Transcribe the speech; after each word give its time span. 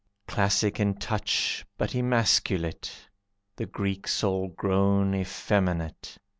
Classic 0.27 0.79
in 0.79 0.95
touch, 0.95 1.63
but 1.77 1.93
emasculate, 1.93 2.91
The 3.57 3.67
Greek 3.67 4.07
soul 4.07 4.47
grown 4.47 5.13
effeminate. 5.13 6.17